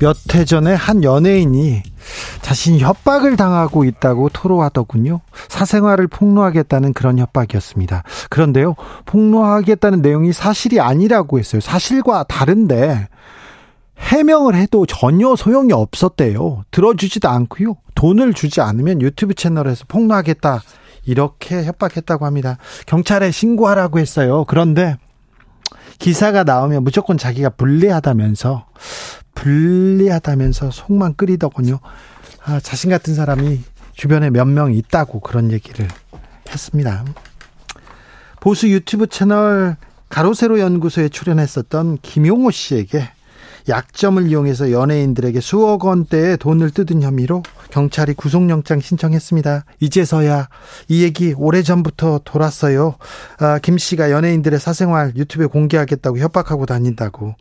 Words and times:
몇 0.00 0.16
해 0.34 0.44
전에 0.44 0.74
한 0.74 1.04
연예인이 1.04 1.82
자신이 2.42 2.80
협박을 2.80 3.36
당하고 3.36 3.84
있다고 3.84 4.28
토로하더군요. 4.30 5.20
사생활을 5.48 6.08
폭로하겠다는 6.08 6.92
그런 6.92 7.18
협박이었습니다. 7.18 8.02
그런데요, 8.30 8.74
폭로하겠다는 9.06 10.02
내용이 10.02 10.32
사실이 10.32 10.80
아니라고 10.80 11.38
했어요. 11.38 11.60
사실과 11.60 12.24
다른데 12.24 13.08
해명을 13.98 14.56
해도 14.56 14.86
전혀 14.86 15.36
소용이 15.36 15.72
없었대요. 15.72 16.64
들어주지도 16.70 17.28
않고요. 17.28 17.76
돈을 17.94 18.34
주지 18.34 18.60
않으면 18.60 19.00
유튜브 19.00 19.34
채널에서 19.34 19.84
폭로하겠다. 19.86 20.62
이렇게 21.06 21.64
협박했다고 21.64 22.26
합니다. 22.26 22.58
경찰에 22.86 23.30
신고하라고 23.30 23.98
했어요. 23.98 24.44
그런데 24.48 24.96
기사가 25.98 26.44
나오면 26.44 26.84
무조건 26.84 27.16
자기가 27.18 27.50
불리하다면서 27.50 28.66
불리하다면서 29.34 30.70
속만 30.70 31.14
끓이더군요. 31.16 31.80
아, 32.44 32.60
자신 32.60 32.90
같은 32.90 33.14
사람이 33.14 33.60
주변에 33.94 34.30
몇 34.30 34.46
명 34.48 34.72
있다고 34.72 35.20
그런 35.20 35.50
얘기를 35.52 35.88
했습니다. 36.50 37.04
보수 38.40 38.68
유튜브 38.70 39.06
채널 39.06 39.76
가로세로 40.08 40.60
연구소에 40.60 41.08
출연했었던 41.08 41.98
김용호 42.02 42.50
씨에게 42.50 43.08
약점을 43.68 44.26
이용해서 44.28 44.72
연예인들에게 44.72 45.40
수억 45.40 45.84
원대의 45.84 46.36
돈을 46.38 46.70
뜯은 46.70 47.02
혐의로 47.02 47.42
경찰이 47.70 48.14
구속영장 48.14 48.80
신청했습니다. 48.80 49.64
이제서야 49.80 50.48
이 50.88 51.02
얘기 51.02 51.34
오래전부터 51.36 52.20
돌았어요. 52.24 52.96
아, 53.38 53.58
김 53.58 53.78
씨가 53.78 54.10
연예인들의 54.10 54.60
사생활 54.60 55.14
유튜브에 55.16 55.46
공개하겠다고 55.46 56.18
협박하고 56.18 56.66
다닌다고. 56.66 57.34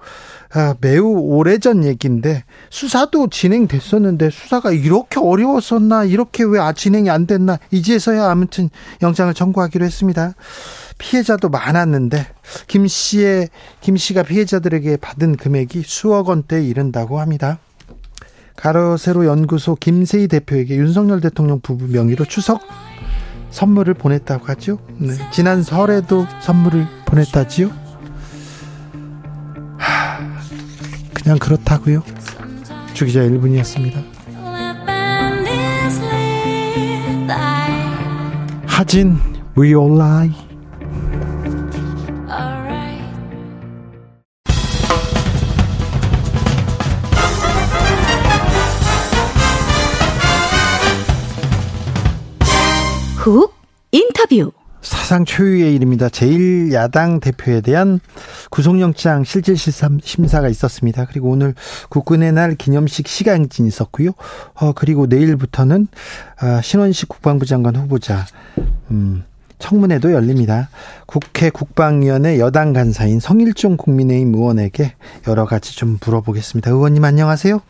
아, 0.53 0.75
매우 0.81 1.05
오래전 1.05 1.83
얘기인데 1.83 2.43
수사도 2.69 3.27
진행됐었는데 3.29 4.29
수사가 4.29 4.71
이렇게 4.71 5.19
어려웠었나 5.19 6.05
이렇게 6.05 6.43
왜 6.43 6.59
아, 6.59 6.73
진행이 6.73 7.09
안 7.09 7.27
됐나 7.27 7.59
이제서야 7.71 8.29
아무튼 8.29 8.69
영장을 9.01 9.33
청구하기로 9.33 9.83
했습니다. 9.85 10.33
피해자도 10.97 11.49
많았는데 11.49 12.25
김 12.67 12.87
씨의 12.87 13.49
김 13.81 13.97
씨가 13.97 14.23
피해자들에게 14.23 14.97
받은 14.97 15.37
금액이 15.37 15.83
수억 15.85 16.29
원대에 16.29 16.63
이른다고 16.63 17.19
합니다. 17.19 17.59
가로세로 18.55 19.25
연구소 19.25 19.75
김세희 19.75 20.27
대표에게 20.27 20.75
윤석열 20.75 21.21
대통령 21.21 21.59
부부 21.59 21.87
명의로 21.87 22.25
추석 22.25 22.61
선물을 23.51 23.93
보냈다고 23.95 24.45
하죠. 24.47 24.79
네. 24.97 25.13
지난 25.31 25.63
설에도 25.63 26.25
선물을 26.41 26.87
보냈다지요. 27.05 27.71
하, 29.77 30.19
그냥 31.13 31.37
그렇다고요. 31.39 32.03
주기자 32.93 33.21
1분이었습니다. 33.21 34.03
하진 38.65 39.19
We 39.57 39.75
All 39.75 39.99
Lie 39.99 40.42
훅 53.23 53.53
인터뷰 53.93 54.51
사상 54.81 55.23
초유의 55.23 55.73
일입니다. 55.75 56.09
제1야당 56.09 57.21
대표에 57.21 57.61
대한 57.61 58.01
구속영장 58.51 59.23
실질 59.23 59.55
심사가 59.55 60.49
있었습니다. 60.49 61.05
그리고 61.05 61.29
오늘 61.29 61.55
국군의 61.87 62.33
날 62.33 62.55
기념식 62.55 63.07
시간행진이 63.07 63.69
있었고요. 63.69 64.11
어, 64.55 64.73
그리고 64.73 65.05
내일부터는 65.05 65.87
어, 66.41 66.61
신원식 66.61 67.07
국방부 67.07 67.45
장관 67.45 67.77
후보자 67.77 68.25
음, 68.91 69.23
청문회도 69.57 70.11
열립니다. 70.11 70.67
국회 71.05 71.49
국방위원회 71.49 72.39
여당 72.39 72.73
간사인 72.73 73.21
성일종 73.21 73.77
국민의힘 73.77 74.35
의원에게 74.35 74.95
여러 75.29 75.45
가지 75.45 75.77
좀 75.77 75.97
물어보겠습니다. 76.05 76.71
의원님 76.71 77.05
안녕하세요. 77.05 77.61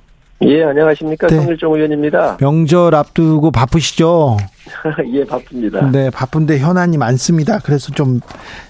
예, 0.48 0.64
안녕하십니까. 0.64 1.28
네. 1.28 1.36
성일종 1.38 1.76
의원입니다. 1.76 2.38
명절 2.42 2.96
앞두고 2.96 3.52
바쁘시죠? 3.52 4.38
예, 5.14 5.26
바쁩니다. 5.26 5.90
네, 5.92 6.10
바쁜데 6.10 6.60
현안이 6.60 6.98
많습니다. 6.98 7.60
그래서 7.60 7.92
좀, 7.92 8.20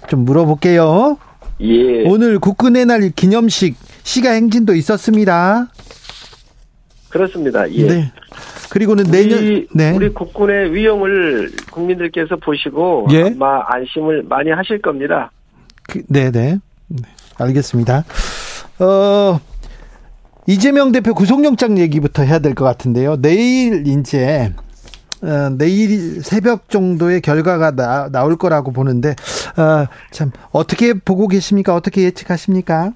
좀 0.07 0.25
물어볼게요. 0.25 1.17
예. 1.61 2.03
오늘 2.05 2.39
국군의 2.39 2.85
날 2.85 3.09
기념식 3.15 3.75
시가 4.03 4.31
행진도 4.31 4.73
있었습니다. 4.75 5.67
그렇습니다. 7.09 7.71
예. 7.71 7.87
네. 7.87 8.11
그리고는 8.71 9.05
내년 9.05 9.37
우리, 9.37 9.67
네. 9.73 9.91
우리 9.91 10.09
국군의 10.09 10.73
위용을 10.73 11.51
국민들께서 11.71 12.37
보시고 12.37 13.07
예? 13.11 13.31
아마 13.35 13.61
안심을 13.67 14.23
많이 14.23 14.49
하실 14.49 14.81
겁니다. 14.81 15.31
그, 15.87 16.01
네네. 16.07 16.31
네. 16.31 16.59
네. 16.87 17.03
알겠습니다. 17.37 18.03
어, 18.79 19.39
이재명 20.47 20.91
대표 20.91 21.13
구속영장 21.13 21.77
얘기부터 21.77 22.23
해야 22.23 22.39
될 22.39 22.53
것 22.53 22.65
같은데요. 22.65 23.17
내일 23.21 23.87
이제 23.87 24.51
어, 25.23 25.49
내일 25.57 26.21
새벽 26.21 26.69
정도의 26.69 27.21
결과가 27.21 27.71
나, 27.71 28.09
나올 28.11 28.35
거라고 28.37 28.71
보는데 28.73 29.09
어, 29.57 29.85
참 30.11 30.31
어떻게 30.51 30.93
보고 30.93 31.27
계십니까? 31.27 31.73
어떻게 31.73 32.03
예측하십니까? 32.03 32.91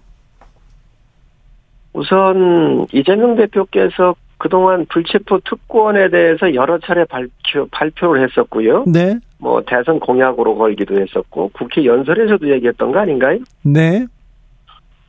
우선 1.93 2.85
이재명 2.93 3.35
대표께서 3.37 4.15
그동안 4.37 4.85
불체포 4.89 5.39
특권에 5.39 6.09
대해서 6.11 6.53
여러 6.53 6.77
차례 6.79 7.05
발표, 7.05 7.67
발표를 7.71 8.23
했었고요. 8.29 8.83
네. 8.85 9.17
뭐 9.39 9.63
대선 9.65 9.99
공약으로 9.99 10.55
걸기도 10.57 11.01
했었고 11.01 11.49
국회 11.53 11.85
연설에서도 11.85 12.47
얘기했던 12.51 12.91
거 12.91 12.99
아닌가요? 12.99 13.39
네. 13.63 14.05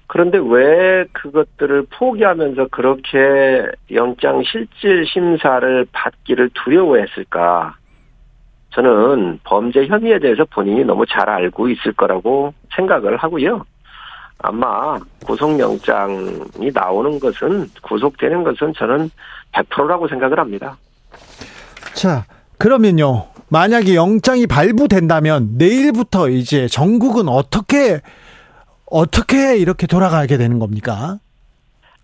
그런데 0.09 0.39
왜 0.39 1.05
그것들을 1.13 1.87
포기하면서 1.91 2.69
그렇게 2.71 3.67
영장 3.93 4.43
실질 4.43 5.07
심사를 5.07 5.87
받기를 5.93 6.51
두려워했을까? 6.55 7.77
저는 8.71 9.39
범죄 9.45 9.87
혐의에 9.87 10.19
대해서 10.19 10.45
본인이 10.47 10.83
너무 10.85 11.05
잘 11.07 11.29
알고 11.29 11.69
있을 11.69 11.93
거라고 11.93 12.55
생각을 12.75 13.19
하고요. 13.19 13.65
아마 14.39 14.99
구속영장이 15.27 16.71
나오는 16.73 17.21
것은 17.21 17.67
구속되는 17.83 18.45
것은 18.45 18.73
저는 18.77 19.11
100%라고 19.53 20.09
생각을 20.09 20.39
합니다. 20.39 20.79
자, 21.93 22.25
그러면요. 22.57 23.27
만약에 23.51 23.95
영장이 23.95 24.47
발부된다면 24.47 25.57
내일부터 25.59 26.29
이제 26.29 26.67
전국은 26.67 27.29
어떻게 27.29 28.01
어떻게 28.91 29.57
이렇게 29.57 29.87
돌아가게 29.87 30.37
되는 30.37 30.59
겁니까? 30.59 31.19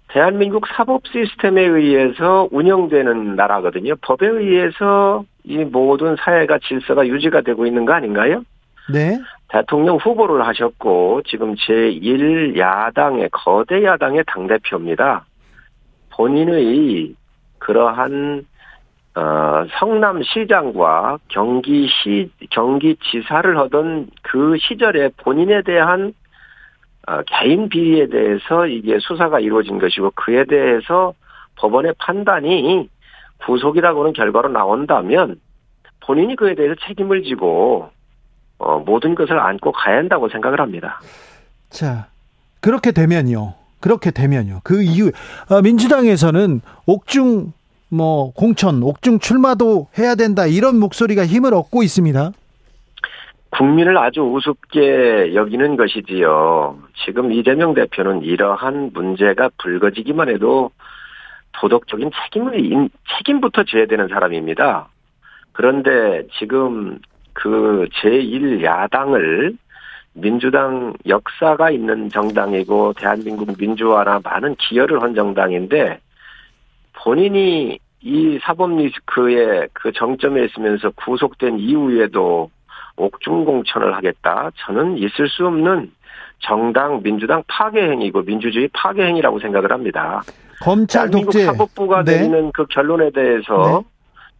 대한민국 0.08 0.66
사법 0.68 1.02
시스템에 1.08 1.62
의해서 1.62 2.48
운영되는 2.52 3.34
나라거든요. 3.34 3.94
법에 4.00 4.28
의해서 4.28 5.24
이 5.42 5.58
모든 5.58 6.16
사회가 6.16 6.58
질서가 6.58 7.06
유지가 7.06 7.40
되고 7.40 7.66
있는 7.66 7.84
거 7.84 7.94
아닌가요? 7.94 8.44
네. 8.92 9.18
대통령 9.48 9.96
후보를 9.96 10.46
하셨고 10.46 11.22
지금 11.26 11.54
제1야당의 11.54 13.30
거대 13.32 13.84
야당의 13.84 14.24
당대표입니다. 14.26 15.24
본인의 16.10 17.14
그러한 17.58 18.46
어, 19.16 19.64
성남시장과 19.78 21.18
경기시 21.28 22.30
경기지사를 22.50 23.58
하던 23.58 24.08
그 24.22 24.56
시절에 24.58 25.10
본인에 25.16 25.62
대한 25.62 26.06
어, 26.08 26.12
개인 27.26 27.68
비리에 27.68 28.08
대해서 28.08 28.66
이게 28.66 28.98
수사가 29.00 29.40
이루어진 29.40 29.78
것이고 29.78 30.12
그에 30.14 30.44
대해서 30.44 31.14
법원의 31.56 31.94
판단이 31.98 32.88
구속이라고는 33.46 34.12
결과로 34.12 34.48
나온다면 34.48 35.40
본인이 36.00 36.36
그에 36.36 36.54
대해서 36.54 36.74
책임을 36.86 37.22
지고 37.22 37.90
어, 38.58 38.78
모든 38.78 39.14
것을 39.14 39.38
안고 39.38 39.72
가야 39.72 39.98
한다고 39.98 40.28
생각을 40.28 40.60
합니다. 40.60 41.00
자, 41.70 42.06
그렇게 42.60 42.92
되면요. 42.92 43.54
그렇게 43.80 44.10
되면요. 44.10 44.60
그 44.64 44.82
이후 44.82 45.10
어, 45.50 45.60
민주당에서는 45.60 46.60
옥중 46.86 47.52
뭐 47.90 48.32
공천, 48.32 48.82
옥중 48.82 49.18
출마도 49.18 49.88
해야 49.98 50.14
된다 50.14 50.46
이런 50.46 50.78
목소리가 50.78 51.26
힘을 51.26 51.52
얻고 51.54 51.82
있습니다. 51.82 52.32
국민을 53.56 53.96
아주 53.98 54.20
우습게 54.22 55.34
여기는 55.34 55.76
것이지요. 55.76 56.76
지금 57.04 57.30
이재명 57.32 57.74
대표는 57.74 58.22
이러한 58.22 58.90
문제가 58.92 59.48
불거지기만 59.58 60.28
해도 60.28 60.70
도덕적인 61.52 62.10
책임을 62.10 62.88
책임부터 63.16 63.62
져야 63.64 63.86
되는 63.86 64.08
사람입니다. 64.08 64.88
그런데 65.52 66.26
지금 66.36 66.98
그 67.32 67.86
제1야당을 68.02 69.56
민주당 70.14 70.94
역사가 71.06 71.70
있는 71.70 72.08
정당이고 72.08 72.94
대한민국 72.94 73.56
민주화나 73.56 74.20
많은 74.22 74.56
기여를 74.56 75.00
한 75.02 75.14
정당인데 75.14 76.00
본인이 76.92 77.78
이 78.00 78.38
사법 78.42 78.76
리스크의 78.76 79.68
그 79.72 79.92
정점에 79.92 80.44
있으면서 80.44 80.90
구속된 80.90 81.58
이후에도 81.60 82.50
옥중공천을 82.96 83.94
하겠다. 83.96 84.50
저는 84.56 84.98
있을 84.98 85.28
수 85.28 85.46
없는 85.46 85.90
정당 86.40 87.02
민주당 87.02 87.42
파괴 87.48 87.82
행위고 87.82 88.22
민주주의 88.22 88.68
파괴 88.72 89.04
행위라고 89.04 89.40
생각을 89.40 89.72
합니다. 89.72 90.22
검찰 90.60 91.10
독재 91.10 91.44
사법부가 91.44 92.04
네. 92.04 92.18
내리는 92.18 92.52
그 92.52 92.66
결론에 92.66 93.10
대해서 93.10 93.84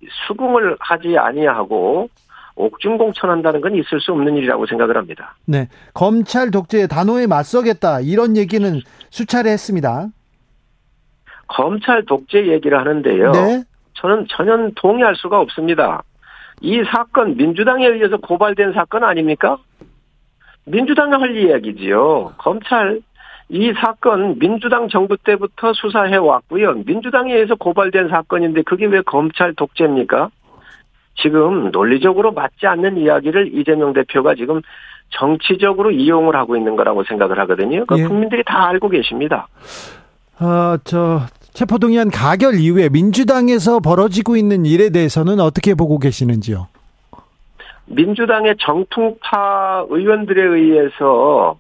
네. 0.01 0.09
수긍을 0.27 0.77
하지 0.81 1.17
아니하고 1.19 2.09
옥중공천한다는 2.57 3.61
건 3.61 3.75
있을 3.75 4.01
수 4.01 4.13
없는 4.13 4.37
일이라고 4.37 4.67
생각을 4.67 4.97
합니다. 4.97 5.35
네, 5.45 5.69
검찰 5.93 6.51
독재에 6.51 6.87
단호에 6.87 7.27
맞서겠다 7.27 8.01
이런 8.01 8.37
얘기는 8.37 8.81
수차례 9.11 9.51
했습니다. 9.51 10.07
검찰 11.49 12.05
독재 12.05 12.47
얘기를 12.47 12.79
하는데요. 12.79 13.33
네. 13.33 13.65
저는 13.95 14.27
전혀 14.29 14.71
동의할 14.77 15.17
수가 15.17 15.41
없습니다. 15.41 16.03
이 16.61 16.83
사건 16.85 17.37
민주당에 17.37 17.87
의해서 17.87 18.17
고발된 18.17 18.73
사건 18.73 19.05
아닙니까? 19.05 19.59
민주당이 20.67 21.13
할 21.13 21.37
이야기지요. 21.37 22.35
검찰 22.39 23.01
이 23.49 23.73
사건 23.75 24.39
민주당 24.39 24.89
정부 24.89 25.17
때부터 25.19 25.73
수사해 25.75 26.17
왔고요. 26.17 26.83
민주당에 26.87 27.35
의해서 27.35 27.55
고발된 27.55 28.09
사건인데 28.09 28.63
그게 28.63 28.87
왜 28.87 29.03
검찰 29.03 29.55
독재입니까? 29.55 30.31
지금 31.17 31.71
논리적으로 31.71 32.33
맞지 32.33 32.67
않는 32.67 32.97
이야기를 32.97 33.55
이재명 33.55 33.93
대표가 33.93 34.35
지금 34.35 34.63
정치적으로 35.11 35.91
이용을 35.91 36.35
하고 36.35 36.57
있는 36.57 36.75
거라고 36.77 37.05
생각을 37.05 37.39
하거든요. 37.41 37.85
그 37.87 37.99
예. 37.99 38.05
국민들이 38.05 38.43
다 38.45 38.67
알고 38.69 38.89
계십니다. 38.89 39.47
아, 40.39 40.79
저 40.85 41.21
체포동의안 41.55 42.11
가결 42.11 42.55
이후에 42.55 42.89
민주당에서 42.89 43.79
벌어지고 43.79 44.37
있는 44.37 44.67
일에 44.67 44.91
대해서는 44.91 45.39
어떻게 45.39 45.75
보고 45.75 46.01
계시는지요? 46.01 46.67
민주당의 47.87 48.57
정통파 48.59 49.87
의원들에 49.89 50.43
의해서 50.43 51.57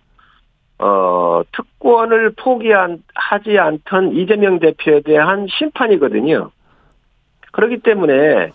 어, 0.80 1.42
특권을 1.52 2.32
포기하지 2.36 3.58
않던 3.58 4.16
이재명 4.16 4.58
대표에 4.58 5.02
대한 5.02 5.46
심판이거든요. 5.48 6.50
그렇기 7.52 7.78
때문에 7.78 8.50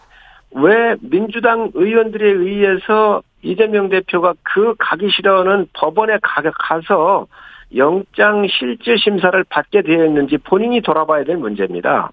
왜 0.52 0.96
민주당 1.00 1.72
의원들에 1.74 2.32
의해서 2.32 3.22
이재명 3.44 3.88
대표가 3.88 4.34
그 4.44 4.76
가기 4.78 5.10
싫어하는 5.10 5.68
법원에 5.72 6.18
가서 6.22 7.28
영장 7.76 8.48
실질 8.48 8.98
심사를 8.98 9.44
받게 9.46 9.84
되었는지 9.84 10.38
본인이 10.40 10.82
돌아봐야 10.82 11.24
될 11.24 11.38
문제입니다. 11.38 12.12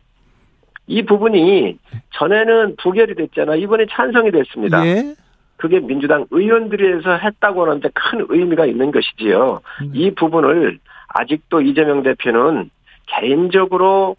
이 0.86 1.02
부분이 1.04 1.78
전에는 2.14 2.76
부결이 2.76 3.14
됐잖아. 3.14 3.56
이번에 3.56 3.86
찬성이 3.90 4.30
됐습니다. 4.30 4.86
예? 4.86 5.14
그게 5.56 5.80
민주당 5.80 6.26
의원들에서 6.30 7.16
했다고 7.16 7.62
하는데 7.62 7.88
큰 7.94 8.26
의미가 8.28 8.66
있는 8.66 8.90
것이지요. 8.92 9.60
음. 9.82 9.92
이 9.94 10.10
부분을 10.14 10.78
아직도 11.08 11.62
이재명 11.62 12.02
대표는 12.02 12.70
개인적으로 13.06 14.16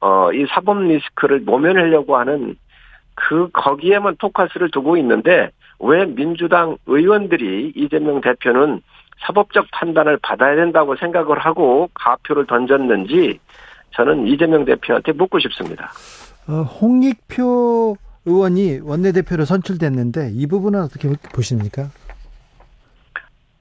어, 0.00 0.32
이 0.32 0.44
사법 0.50 0.82
리스크를 0.82 1.40
모면하려고 1.40 2.16
하는 2.16 2.56
그 3.14 3.48
거기에만 3.52 4.16
포커스를 4.16 4.70
두고 4.70 4.96
있는데 4.98 5.50
왜 5.78 6.04
민주당 6.04 6.76
의원들이 6.86 7.72
이재명 7.74 8.20
대표는 8.20 8.82
사법적 9.20 9.66
판단을 9.72 10.18
받아야 10.22 10.54
된다고 10.56 10.96
생각을 10.96 11.38
하고 11.38 11.88
가표를 11.94 12.46
던졌는지 12.46 13.38
저는 13.92 14.26
이재명 14.26 14.64
대표한테 14.64 15.12
묻고 15.12 15.38
싶습니다. 15.40 15.90
어, 16.48 16.62
홍익표 16.62 17.96
의원이 18.26 18.80
원내대표로 18.82 19.44
선출됐는데 19.44 20.30
이 20.32 20.46
부분은 20.46 20.82
어떻게 20.82 21.08
보십니까? 21.34 21.88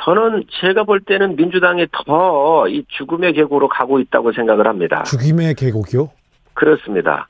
저는 0.04 0.44
제가 0.60 0.84
볼 0.84 1.00
때는 1.02 1.36
민주당이 1.38 1.88
더 1.92 2.66
이 2.68 2.84
죽음의 2.88 3.34
계곡으로 3.34 3.68
가고 3.70 4.00
있다고 4.00 4.32
생각을 4.34 4.68
합니다. 4.68 5.04
죽음의 5.04 5.56
계곡이요? 5.56 6.10
그렇습니다. 6.54 7.28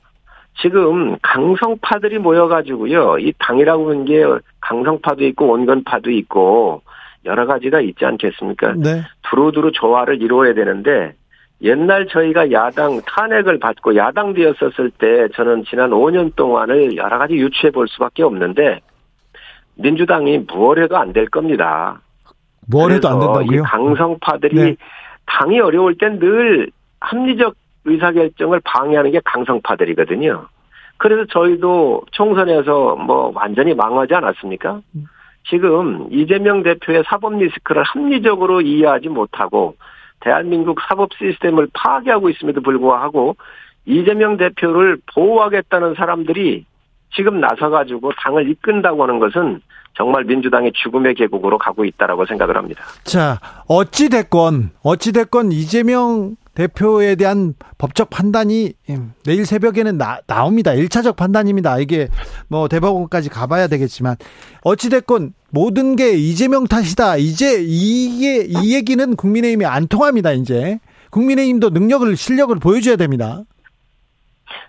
지금 0.60 1.16
강성파들이 1.22 2.18
모여가지고요. 2.18 3.18
이 3.18 3.32
당이라고 3.38 3.90
하는 3.90 4.04
게 4.04 4.22
강성파도 4.60 5.24
있고 5.24 5.52
온건파도 5.52 6.10
있고 6.10 6.82
여러 7.24 7.46
가지가 7.46 7.80
있지 7.80 8.04
않겠습니까? 8.04 8.74
네. 8.76 9.02
두루두루 9.22 9.72
조화를 9.72 10.20
이루어야 10.22 10.54
되는데 10.54 11.14
옛날 11.62 12.06
저희가 12.08 12.50
야당 12.52 13.00
탄핵을 13.06 13.58
받고 13.58 13.96
야당 13.96 14.34
되었었을 14.34 14.90
때 14.98 15.28
저는 15.34 15.64
지난 15.68 15.90
5년 15.90 16.34
동안을 16.36 16.96
여러 16.96 17.18
가지 17.18 17.34
유추해 17.34 17.70
볼 17.70 17.88
수밖에 17.88 18.22
없는데 18.22 18.80
민주당이 19.76 20.44
무얼 20.48 20.82
해도 20.82 20.96
안 20.96 21.12
될 21.12 21.26
겁니다. 21.28 22.00
뭘 22.70 22.92
해도 22.92 23.08
안 23.08 23.18
된다고요? 23.20 23.60
이 23.60 23.62
강성파들이 23.62 24.54
네. 24.54 24.76
당이 25.26 25.60
어려울 25.60 25.96
땐 25.98 26.18
늘 26.18 26.70
합리적 27.00 27.54
의사결정을 27.84 28.60
방해하는 28.64 29.10
게 29.10 29.20
강성파들이거든요. 29.24 30.46
그래서 30.96 31.24
저희도 31.30 32.04
총선에서 32.12 32.96
뭐 32.96 33.30
완전히 33.34 33.74
망하지 33.74 34.14
않았습니까? 34.14 34.80
음. 35.44 35.48
지금 35.48 36.08
이재명 36.10 36.62
대표의 36.62 37.04
사법 37.06 37.36
리스크를 37.36 37.82
합리적으로 37.82 38.60
이해하지 38.60 39.08
못하고 39.08 39.76
대한민국 40.20 40.80
사법 40.88 41.10
시스템을 41.14 41.68
파괴하고 41.74 42.30
있음에도 42.30 42.62
불구하고 42.62 43.36
이재명 43.86 44.36
대표를 44.36 44.98
보호하겠다는 45.14 45.94
사람들이 45.94 46.64
지금 47.14 47.40
나서가지고 47.40 48.12
당을 48.16 48.50
이끈다고 48.50 49.02
하는 49.02 49.18
것은 49.18 49.60
정말 49.96 50.24
민주당의 50.24 50.72
죽음의 50.72 51.14
계곡으로 51.14 51.58
가고 51.58 51.84
있다라고 51.84 52.26
생각을 52.26 52.56
합니다. 52.56 52.82
자, 53.04 53.38
어찌 53.68 54.08
됐건 54.08 54.70
어찌 54.82 55.12
됐건 55.12 55.52
이재명 55.52 56.36
대표에 56.54 57.16
대한 57.16 57.54
법적 57.78 58.10
판단이 58.10 58.74
내일 59.24 59.44
새벽에는 59.46 59.98
나, 59.98 60.18
나옵니다. 60.26 60.72
1차적 60.72 61.16
판단입니다. 61.16 61.78
이게 61.78 62.08
뭐 62.48 62.68
대법원까지 62.68 63.28
가봐야 63.30 63.66
되겠지만 63.68 64.16
어찌됐건 64.62 65.32
모든 65.50 65.96
게 65.96 66.12
이재명 66.12 66.64
탓이다. 66.64 67.16
이제 67.16 67.58
이게 67.60 68.44
이 68.46 68.74
얘기는 68.74 69.16
국민의힘이 69.16 69.64
안 69.66 69.88
통합니다. 69.88 70.32
이제 70.32 70.78
국민의힘도 71.10 71.70
능력을 71.70 72.16
실력을 72.16 72.54
보여줘야 72.56 72.96
됩니다. 72.96 73.42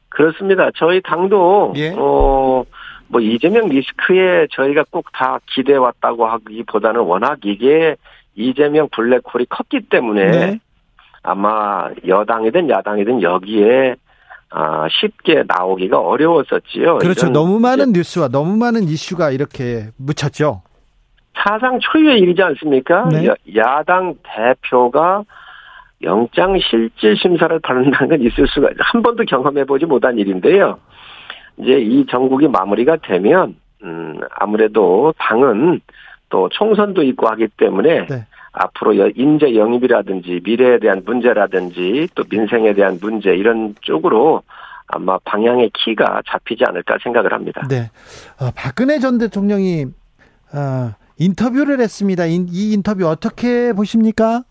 그렇습니다. 0.10 0.70
저희 0.76 1.02
당도 1.02 1.74
예. 1.78 1.94
어 1.98 2.66
뭐 3.08 3.22
이재명 3.22 3.68
리스크에 3.70 4.48
저희가 4.52 4.84
꼭 4.90 5.06
다 5.14 5.40
기대 5.54 5.76
왔다고 5.76 6.26
하기보다는 6.26 7.02
워낙 7.02 7.38
이게 7.46 7.96
이재명 8.36 8.90
블랙홀이 8.92 9.46
컸기 9.50 9.82
때문에 9.90 10.26
네. 10.26 10.60
아마 11.26 11.90
여당이든 12.08 12.70
야당이든 12.70 13.22
여기에 13.22 13.96
아, 14.52 14.88
쉽게 14.90 15.44
나오기가 15.48 16.00
어려웠었지요. 16.00 17.00
그렇죠. 17.00 17.30
너무 17.30 17.60
많은 17.60 17.92
뉴스와 17.92 18.30
너무 18.30 18.56
많은 18.56 18.84
이슈가 18.84 19.32
이렇게 19.32 19.88
묻혔죠. 19.98 20.62
사상 21.34 21.80
초유의 21.80 22.20
일이지 22.20 22.42
않습니까? 22.42 23.10
네. 23.10 23.28
야당 23.56 24.16
대표가 24.24 25.24
영장 26.04 26.58
실질 26.60 27.18
심사를 27.18 27.60
받는다는 27.60 28.10
건 28.10 28.22
있을 28.22 28.48
수가 28.48 28.70
한 28.80 29.02
번도 29.02 29.26
경험해 29.26 29.66
보지 29.66 29.86
못한 29.86 30.18
일인데요. 30.18 30.80
이제 31.58 31.80
이 31.80 32.06
정국이 32.10 32.48
마무리가 32.48 32.98
되면 32.98 33.56
음 33.84 34.20
아무래도 34.40 35.14
당은 35.18 35.82
또 36.30 36.50
총선도 36.50 37.04
있고 37.04 37.28
하기 37.30 37.48
때문에 37.58 38.06
네. 38.08 38.26
앞으로 38.56 38.94
인재 39.16 39.56
영입이라든지 39.56 40.42
미래에 40.44 40.80
대한 40.80 41.04
문제라든지 41.06 42.08
또 42.16 42.24
민생에 42.30 42.74
대한 42.74 42.98
문제 43.02 43.36
이런 43.36 43.76
쪽으로 43.82 44.44
아마 44.88 45.18
방향의 45.20 45.72
키가 45.74 46.22
잡히지 46.28 46.64
않을까 46.68 46.98
생각을 47.04 47.34
합니다. 47.34 47.68
네. 47.70 47.90
어, 48.40 48.52
박근혜 48.56 49.00
전 49.00 49.18
대통령이 49.18 49.86
어, 50.54 50.92
인터뷰를 51.18 51.80
했습니다. 51.80 52.26
이, 52.26 52.46
이 52.50 52.74
인터뷰 52.74 53.08
어떻게 53.08 53.74
보십니까? 53.74 54.44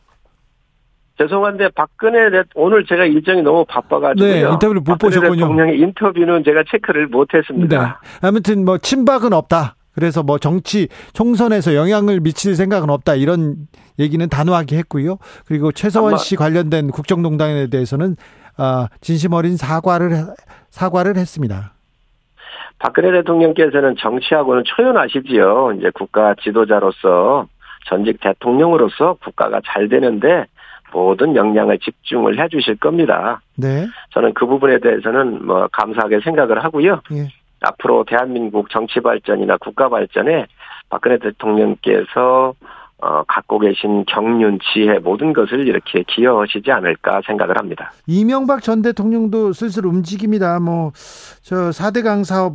죄송한데 1.19 1.69
박근혜 1.77 2.31
대, 2.31 2.43
오늘 2.57 2.85
제가 2.85 3.05
일정이 3.05 3.43
너무 3.43 3.65
바빠가지고요. 3.67 4.33
네, 4.33 4.41
인터뷰를 4.41 4.83
못 4.85 4.99
보셨군요. 4.99 5.37
대통령의 5.37 5.79
인터뷰는 5.79 6.43
제가 6.45 6.65
체크를 6.69 7.07
못했습니다. 7.07 8.01
네. 8.03 8.27
아무튼 8.27 8.65
뭐 8.65 8.79
친박은 8.79 9.33
없다. 9.33 9.77
그래서 9.95 10.23
뭐 10.23 10.39
정치 10.39 10.89
총선에서 11.13 11.75
영향을 11.75 12.21
미칠 12.21 12.57
생각은 12.57 12.91
없다 12.91 13.15
이런 13.15 13.57
얘기는 13.99 14.27
단호하게 14.29 14.77
했고요. 14.79 15.19
그리고 15.47 15.73
최서원 15.73 16.17
씨 16.17 16.37
관련된 16.37 16.91
국정농단에 16.91 17.69
대해서는 17.69 18.17
아, 18.57 18.89
진심 19.01 19.33
어린 19.33 19.57
사과를 19.57 20.27
사과를 20.71 21.17
했습니다. 21.17 21.73
박근혜 22.79 23.13
대통령께서는 23.13 23.97
정치하고는 23.99 24.65
초연하시지요. 24.67 25.75
이제 25.79 25.91
국가 25.95 26.35
지도자로서 26.43 27.47
전직 27.87 28.21
대통령으로서 28.21 29.17
국가가 29.23 29.61
잘 29.65 29.89
되는데 29.89 30.47
모든 30.93 31.35
역량을 31.35 31.79
집중을 31.79 32.41
해 32.41 32.49
주실 32.49 32.77
겁니다. 32.77 33.41
네. 33.57 33.87
저는 34.11 34.35
그 34.35 34.47
부분에 34.47 34.79
대해서는 34.79 35.45
뭐 35.45 35.69
감사하게 35.73 36.21
생각을 36.21 36.63
하고요. 36.63 37.01
예. 37.13 37.29
앞으로 37.65 38.05
대한민국 38.05 38.71
정치 38.71 39.01
발전이나 39.01 39.57
국가 39.59 39.89
발전에 39.89 40.47
박근혜 40.89 41.19
대통령께서 41.19 42.55
어, 42.99 43.23
갖고 43.25 43.59
계신 43.59 44.05
경륜, 44.07 44.59
지혜 44.73 44.99
모든 44.99 45.35
것을 45.35 45.67
이렇게 45.67 46.05
기여하시지 46.07 46.71
않을까 46.71 47.21
생각을 47.27 47.59
합니다. 47.59 47.93
이명박 48.07 48.63
전 48.63 48.81
대통령도 48.81 49.53
슬슬 49.53 49.85
움직입니다. 49.85 50.59
뭐, 50.59 50.93
저 51.43 51.71
4대강 51.71 52.25
사업, 52.25 52.55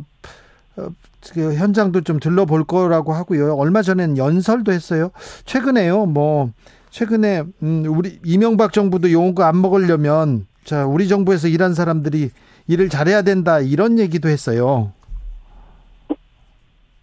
어, 0.76 0.88
그 1.34 1.54
현장도 1.54 2.00
좀 2.00 2.18
들러볼 2.18 2.64
거라고 2.64 3.12
하고요. 3.12 3.54
얼마 3.54 3.82
전엔 3.82 4.16
연설도 4.16 4.72
했어요. 4.72 5.10
최근에요, 5.44 6.06
뭐, 6.06 6.50
최근에, 6.88 7.44
음, 7.62 7.84
우리, 7.86 8.18
이명박 8.24 8.72
정부도 8.72 9.12
요거 9.12 9.44
안 9.44 9.60
먹으려면, 9.60 10.46
자, 10.64 10.84
우리 10.84 11.06
정부에서 11.06 11.46
일한 11.46 11.74
사람들이 11.74 12.30
일을 12.66 12.88
잘해야 12.88 13.22
된다, 13.22 13.60
이런 13.60 14.00
얘기도 14.00 14.28
했어요. 14.28 14.90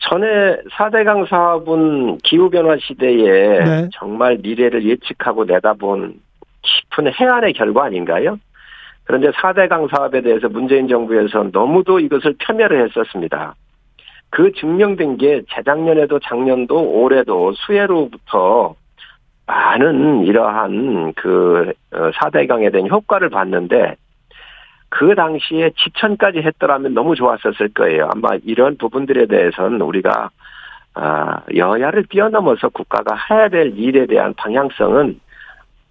전에 0.09 0.57
4대강 0.71 1.27
사업은 1.27 2.19
기후변화 2.19 2.77
시대에 2.79 3.63
네. 3.63 3.89
정말 3.93 4.37
미래를 4.41 4.85
예측하고 4.85 5.45
내다본 5.45 6.19
깊은 6.61 7.13
해안의 7.13 7.53
결과 7.53 7.85
아닌가요? 7.85 8.37
그런데 9.03 9.31
4대강 9.31 9.89
사업에 9.89 10.21
대해서 10.21 10.49
문재인 10.49 10.87
정부에서 10.87 11.49
너무도 11.51 11.99
이것을 11.99 12.35
폄훼를 12.39 12.85
했었습니다. 12.85 13.55
그 14.29 14.51
증명된 14.53 15.17
게 15.17 15.41
재작년에도 15.53 16.19
작년도 16.19 17.01
올해도 17.01 17.53
수해로부터 17.53 18.75
많은 19.45 20.25
이러한 20.25 21.13
그 21.15 21.71
4대강에 21.91 22.67
어, 22.67 22.71
대한 22.71 22.89
효과를 22.89 23.29
봤는데 23.29 23.95
그 24.89 25.15
당시에 25.15 25.72
지천까지 25.77 26.39
했더라면 26.39 26.94
너무 26.94 27.15
좋았었을 27.15 27.70
거예요. 27.74 28.10
아마 28.13 28.29
이런 28.44 28.77
부분들에 28.77 29.25
대해서는 29.25 29.82
우리가 29.82 30.29
아, 30.94 31.41
여야를 31.56 32.06
뛰어넘어서 32.06 32.70
국가가 32.70 33.15
해야 33.29 33.50
될 33.50 33.77
일에 33.77 34.08
대한 34.08 34.34
방향성은 34.34 35.20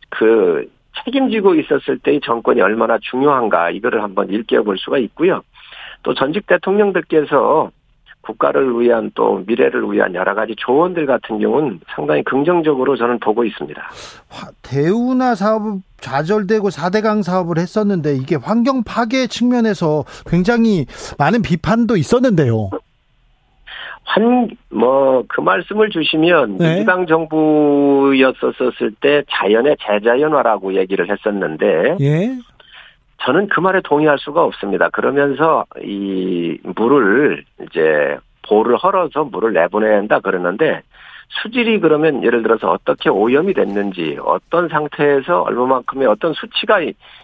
그 0.08 0.68
책임지고 1.04 1.54
있었을 1.54 1.98
때의 1.98 2.20
정권이 2.22 2.60
얼마나 2.60 2.98
중요한가 2.98 3.70
이거를 3.70 4.02
한번 4.02 4.30
일깨워 4.30 4.64
볼 4.64 4.78
수가 4.78 4.98
있고요. 4.98 5.42
또 6.02 6.14
전직 6.14 6.46
대통령들께서 6.46 7.70
국가를 8.26 8.78
위한 8.80 9.10
또 9.14 9.42
미래를 9.46 9.90
위한 9.90 10.14
여러 10.14 10.34
가지 10.34 10.54
조언들 10.56 11.06
같은 11.06 11.38
경우는 11.38 11.80
상당히 11.94 12.22
긍정적으로 12.24 12.96
저는 12.96 13.20
보고 13.20 13.44
있습니다. 13.44 13.80
대우나 14.62 15.34
사업 15.34 15.80
좌절되고 16.00 16.68
4대강 16.68 17.22
사업을 17.22 17.58
했었는데 17.58 18.16
이게 18.16 18.36
환경 18.36 18.82
파괴 18.82 19.26
측면에서 19.26 20.04
굉장히 20.26 20.86
많은 21.18 21.42
비판도 21.42 21.96
있었는데요. 21.96 22.70
한, 24.04 24.48
뭐, 24.70 25.24
그 25.28 25.40
말씀을 25.40 25.90
주시면, 25.90 26.58
네. 26.58 26.74
민주당 26.74 27.06
정부였었을 27.06 28.92
때 29.00 29.24
자연의 29.28 29.76
재자연화라고 29.80 30.74
얘기를 30.76 31.10
했었는데, 31.10 31.96
예. 32.00 32.38
저는 33.18 33.48
그 33.48 33.60
말에 33.60 33.80
동의할 33.82 34.18
수가 34.18 34.44
없습니다. 34.44 34.88
그러면서 34.90 35.64
이 35.82 36.58
물을 36.62 37.44
이제 37.62 38.18
볼을 38.48 38.76
헐어서 38.76 39.24
물을 39.24 39.52
내보내야 39.52 39.96
한다 39.96 40.20
그러는데 40.20 40.82
수질이 41.28 41.80
그러면 41.80 42.22
예를 42.22 42.42
들어서 42.42 42.70
어떻게 42.70 43.10
오염이 43.10 43.54
됐는지 43.54 44.16
어떤 44.22 44.68
상태에서 44.68 45.42
얼마만큼의 45.42 46.06
어떤 46.06 46.32
수치가 46.34 46.80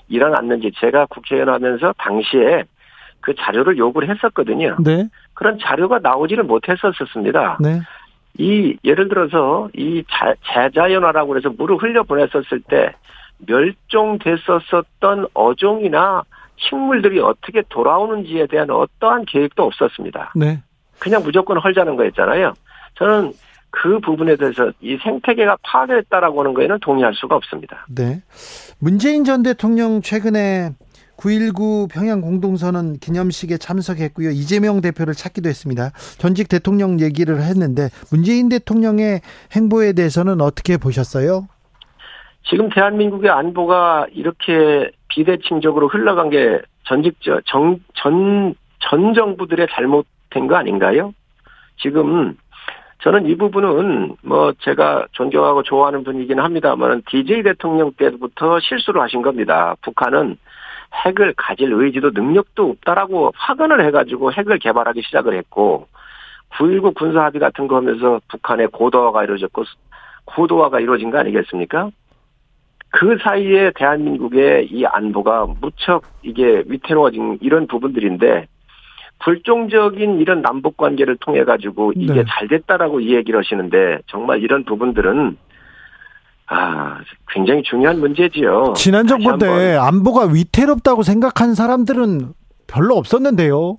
일어났는지 0.08 0.72
제가 0.76 1.06
국회의원 1.06 1.50
하면서 1.50 1.94
당시에 1.99 2.64
그 3.20 3.34
자료를 3.37 3.78
요구를 3.78 4.11
했었거든요. 4.11 4.76
네. 4.84 5.08
그런 5.34 5.58
자료가 5.61 6.00
나오지를 6.00 6.44
못했었습니다. 6.44 7.58
네. 7.61 7.80
이 8.38 8.76
예를 8.84 9.08
들어서 9.08 9.68
이 9.75 10.02
재자연화라고 10.52 11.37
해서 11.37 11.50
물을 11.56 11.76
흘려 11.76 12.02
보냈었을 12.02 12.61
때 12.68 12.92
멸종됐었던 13.46 15.26
어종이나 15.34 16.22
식물들이 16.56 17.20
어떻게 17.20 17.62
돌아오는지에 17.68 18.46
대한 18.46 18.70
어떠한 18.70 19.25
계획도 19.26 19.62
없었습니다. 19.62 20.32
네. 20.37 20.62
그냥 20.99 21.22
무조건 21.22 21.58
헐자는 21.58 21.96
거였잖아요. 21.96 22.52
저는 22.94 23.32
그 23.70 23.99
부분에 24.00 24.37
대해서 24.37 24.70
이 24.80 24.96
생태계가 25.02 25.56
파괴했다라고 25.62 26.40
하는 26.40 26.54
거에는 26.54 26.78
동의할 26.80 27.14
수가 27.14 27.37
없습니다. 27.37 27.87
네. 27.88 28.22
문재인 28.78 29.25
전 29.25 29.42
대통령 29.42 30.02
최근에 30.02 30.70
9.19 31.16 31.90
평양 31.90 32.20
공동선언 32.20 32.99
기념식에 32.99 33.56
참석했고요. 33.56 34.30
이재명 34.30 34.80
대표를 34.80 35.14
찾기도 35.14 35.49
했습니다. 35.49 35.90
전직 36.18 36.49
대통령 36.49 37.00
얘기를 37.00 37.40
했는데 37.40 37.88
문재인 38.11 38.49
대통령의 38.49 39.20
행보에 39.52 39.92
대해서는 39.92 40.40
어떻게 40.40 40.76
보셨어요? 40.76 41.46
지금 42.44 42.68
대한민국의 42.68 43.30
안보가 43.30 44.06
이렇게 44.12 44.90
비대칭적으로 45.08 45.88
흘러간 45.88 46.30
게 46.30 46.61
전직 46.84 47.16
정, 47.46 47.78
전, 47.94 48.54
전 48.80 49.14
정부들의 49.14 49.68
잘못된 49.70 50.46
거 50.49 50.56
아닌가요? 50.56 51.12
지금 51.78 52.37
저는 53.02 53.26
이 53.26 53.37
부분은 53.37 54.16
뭐 54.22 54.52
제가 54.61 55.06
존경하고 55.12 55.62
좋아하는 55.64 56.04
분이긴 56.04 56.38
합니다만 56.38 57.02
DJ 57.08 57.42
대통령 57.42 57.92
때부터 57.92 58.61
실수를 58.61 59.00
하신 59.02 59.22
겁니다. 59.22 59.75
북한은 59.82 60.37
핵을 61.04 61.34
가질 61.37 61.72
의지도 61.72 62.11
능력도 62.11 62.70
없다라고 62.70 63.32
확언을 63.34 63.84
해가지고 63.87 64.32
핵을 64.32 64.58
개발하기 64.58 65.02
시작을 65.02 65.34
했고 65.34 65.88
9.19 66.50 66.94
군사 66.94 67.25
합의 67.25 67.40
같은 67.40 67.66
거 67.66 67.76
하면서 67.76 68.20
북한의 68.28 68.68
고도화가 68.68 69.25
이루어졌고 69.25 69.64
고도화가 70.26 70.80
이루어진 70.80 71.11
거 71.11 71.18
아니겠습니까? 71.18 71.90
그 72.92 73.16
사이에 73.22 73.72
대한민국의 73.75 74.68
이 74.70 74.84
안보가 74.84 75.46
무척 75.61 76.02
이게 76.22 76.62
위태로워진 76.66 77.38
이런 77.40 77.66
부분들인데 77.66 78.46
불종적인 79.20 80.20
이런 80.20 80.42
남북 80.42 80.76
관계를 80.76 81.16
통해 81.16 81.44
가지고 81.44 81.92
이게 81.96 82.12
네. 82.12 82.25
잘 82.28 82.49
됐다라고 82.49 83.00
이 83.00 83.14
얘기를 83.14 83.38
하시는데 83.38 84.00
정말 84.08 84.42
이런 84.42 84.64
부분들은 84.64 85.38
아, 86.49 86.99
굉장히 87.28 87.62
중요한 87.62 87.99
문제지요. 87.99 88.75
지난 88.76 89.06
정부 89.06 89.38
때 89.38 89.75
안보가 89.75 90.26
위태롭다고 90.32 91.02
생각한 91.02 91.54
사람들은 91.54 92.32
별로 92.66 92.96
없었는데요. 92.96 93.78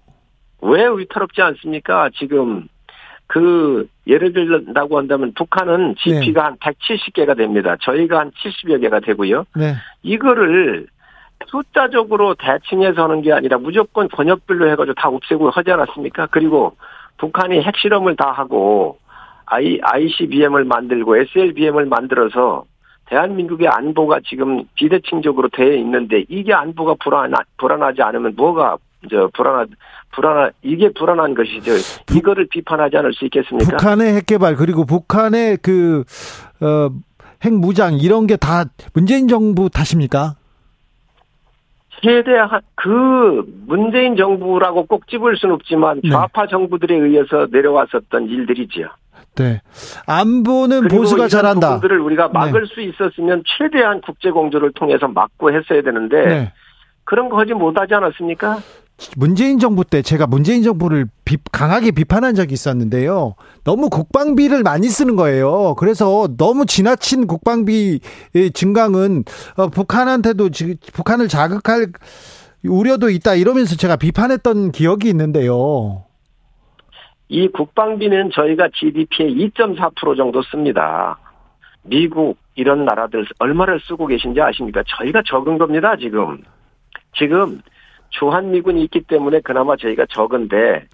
왜 0.62 0.88
위태롭지 0.88 1.41
않습니까? 1.41 2.10
지금 2.15 2.67
그 3.27 3.88
예를 4.06 4.34
들다고 4.34 4.98
한다면 4.98 5.34
북한은 5.36 5.96
GP가 5.98 6.42
네. 6.42 6.48
한 6.48 6.56
170개가 6.58 7.38
됩니다. 7.38 7.75
저희가 7.82 8.20
한 8.20 8.32
70여 8.32 8.82
개가 8.82 9.00
되고요. 9.00 9.46
네. 9.56 9.75
이거를 10.03 10.88
숫자적으로 11.48 12.36
대칭해서 12.36 13.03
하는 13.03 13.22
게 13.22 13.34
아니라 13.34 13.58
무조건 13.58 14.08
권역별로 14.08 14.70
해가지고 14.72 14.94
다 14.96 15.10
없애고 15.10 15.50
하지 15.50 15.72
않았습니까? 15.72 16.27
그리고 16.32 16.75
북한이 17.18 17.62
핵실험을 17.62 18.15
다 18.15 18.32
하고 18.32 18.98
I, 19.46 19.80
ICBM을 19.82 20.63
만들고 20.65 21.18
SLBM을 21.18 21.86
만들어서 21.86 22.65
대한민국의 23.06 23.68
안보가 23.68 24.22
지금 24.25 24.63
비대칭적으로 24.75 25.50
돼 25.50 25.77
있는데 25.77 26.24
이게 26.30 26.53
안보가 26.53 26.96
불안 27.03 27.34
불안하지 27.58 28.01
않으면 28.01 28.34
뭐가 28.36 28.77
저 29.10 29.30
불안하 29.34 29.66
불안한 30.12 30.52
이게 30.62 30.90
불안한 30.94 31.34
것이죠. 31.36 31.72
이거를 32.16 32.48
비판하지 32.50 32.98
않을 32.98 33.14
수 33.14 33.26
있겠습니까? 33.26 33.78
북한의 33.78 34.14
핵 34.16 34.26
개발 34.26 34.56
그리고 34.56 34.86
북한의 34.86 35.58
그 35.62 36.04
어, 36.62 36.90
핵무장 37.44 37.96
이런 37.98 38.28
게 38.28 38.38
다 38.38 38.66
문재인 38.94 39.28
정부 39.28 39.70
탓입니까? 39.70 40.36
최대한 42.02 42.50
그 42.76 43.44
문재인 43.66 44.16
정부라고 44.18 44.86
꼭 44.88 45.08
집을 45.08 45.38
수는 45.38 45.56
없지만 45.56 46.02
네. 46.04 46.10
좌파 46.10 46.44
네. 46.44 46.48
정부들에 46.52 46.96
의해서 46.96 47.48
내려왔었던 47.52 48.28
일들이지요. 48.28 48.88
네. 49.36 49.62
안보는 50.06 50.90
보수가 50.90 51.28
잘한다. 51.30 51.76
부분들을 51.76 52.00
우리가 52.02 52.28
막을 52.28 52.68
네. 52.68 52.74
수 52.74 52.82
있었으면 52.82 53.44
최대한 53.58 54.02
국제 54.02 54.32
공조를 54.32 54.74
통해서 54.74 55.08
막고 55.08 55.52
했어야 55.54 55.82
되는데 55.82 56.26
네. 56.28 56.54
그런 57.06 57.30
거 57.30 57.40
하지 57.40 57.54
못하지 57.54 57.94
않았습니까? 57.94 58.58
문재인 59.18 59.60
정부 59.60 59.84
때 59.84 60.02
제가 60.02 60.28
문재인 60.28 60.64
정부를 60.64 61.08
비, 61.26 61.38
강하게 61.52 61.92
비판한 61.92 62.36
적이 62.36 62.54
있었는데요. 62.54 63.36
너무 63.64 63.90
국방비를 63.90 64.64
많이 64.64 64.88
쓰는 64.88 65.16
거예요. 65.16 65.76
그래서 65.78 66.28
너무 66.38 66.66
지나친 66.66 67.28
국방비 67.28 68.00
증강은 68.54 69.24
어, 69.58 69.68
북한한테도 69.68 70.50
북한을 70.94 71.28
자극할 71.28 71.88
우려도 72.66 73.10
있다 73.10 73.36
이러면서 73.36 73.76
제가 73.76 73.96
비판했던 73.96 74.72
기억이 74.72 75.10
있는데요. 75.10 76.06
이 77.30 77.48
국방비는 77.48 78.32
저희가 78.32 78.70
GDP의 78.74 79.36
2.4% 79.50 80.16
정도 80.18 80.42
씁니다. 80.44 81.18
미국 81.84 82.38
이런 82.56 82.86
나라들 82.86 83.26
얼마를 83.40 83.80
쓰고 83.82 84.08
계신지 84.08 84.40
아십니까? 84.40 84.84
저희가 84.88 85.24
적은 85.26 85.58
겁니다, 85.58 85.96
지금. 85.98 86.42
지금 87.18 87.62
주한미군이 88.20 88.84
있기 88.86 89.01
때문에 89.01 89.41
그나마 89.41 89.75
저희가 89.75 90.05
적은데 90.10 90.86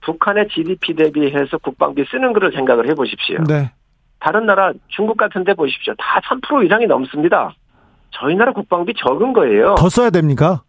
북한의 0.00 0.48
GDP 0.48 0.94
대비해서 0.94 1.58
국방비 1.58 2.04
쓰는 2.10 2.32
거를 2.32 2.52
생각을 2.52 2.88
해 2.88 2.94
보십시오. 2.94 3.42
네. 3.44 3.70
다른 4.18 4.46
나라 4.46 4.72
중국 4.88 5.16
같은 5.16 5.44
데 5.44 5.54
보십시오. 5.54 5.94
다 5.98 6.20
3% 6.24 6.64
이상이 6.66 6.86
넘습니다. 6.86 7.54
저희 8.10 8.34
나라 8.34 8.52
국방비 8.52 8.94
적은 8.94 9.32
거예요. 9.32 9.74
더 9.76 9.88
써야 9.88 10.10
됩니까? 10.10 10.62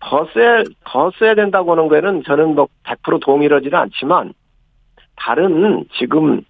더 0.00 0.26
써야, 0.32 0.62
더 0.84 1.10
써야 1.18 1.34
된다고 1.34 1.72
하는 1.72 1.88
거에는 1.88 2.22
저는 2.24 2.54
뭐 2.54 2.68
100% 2.84 3.20
동의하지는 3.20 3.74
않지만 3.74 4.34
다른 5.16 5.84
지금 5.98 6.42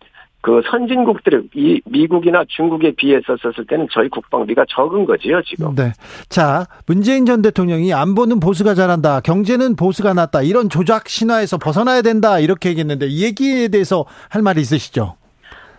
그 0.46 0.62
선진국들의 0.70 1.48
이 1.56 1.80
미국이나 1.86 2.44
중국에 2.46 2.92
비해서 2.92 3.36
썼을 3.42 3.66
때는 3.66 3.88
저희 3.90 4.08
국방비가 4.08 4.64
적은 4.68 5.04
거지요 5.04 5.42
지금. 5.42 5.74
네. 5.74 5.90
자 6.28 6.66
문재인 6.86 7.26
전 7.26 7.42
대통령이 7.42 7.92
안보는 7.92 8.38
보수가 8.38 8.74
잘한다, 8.74 9.22
경제는 9.22 9.74
보수가 9.74 10.14
낫다 10.14 10.42
이런 10.42 10.68
조작 10.68 11.08
신화에서 11.08 11.58
벗어나야 11.58 12.02
된다 12.02 12.38
이렇게 12.38 12.68
얘기했는데 12.68 13.06
이 13.08 13.24
얘기에 13.24 13.66
대해서 13.66 14.04
할 14.30 14.42
말이 14.42 14.60
있으시죠? 14.60 15.16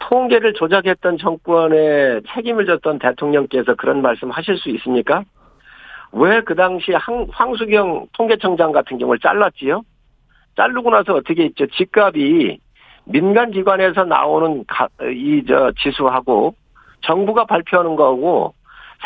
통계를 0.02 0.52
조작했던 0.52 1.18
정권에 1.18 2.20
책임을 2.36 2.66
졌던 2.66 3.00
대통령께서 3.00 3.74
그런 3.76 4.02
말씀하실 4.02 4.58
수 4.58 4.70
있습니까? 4.72 5.24
왜 6.12 6.42
그 6.42 6.56
당시 6.56 6.92
황수경 7.32 8.08
통계청장 8.12 8.74
같은 8.74 8.98
경우를 8.98 9.18
잘랐지요? 9.22 9.84
자르고 10.58 10.90
나서 10.90 11.14
어떻게 11.14 11.46
했죠? 11.46 11.66
집값이 11.68 12.60
민간 13.10 13.52
기관에서 13.52 14.04
나오는 14.04 14.64
이 15.14 15.44
저 15.48 15.72
지수하고 15.80 16.56
정부가 17.02 17.46
발표하는 17.46 17.96
거하고 17.96 18.54